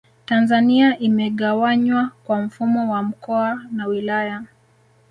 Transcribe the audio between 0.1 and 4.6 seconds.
Tanzania imegawanywa kwa mfumo wa mkoa na wilaya